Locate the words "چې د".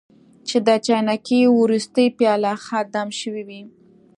0.47-0.69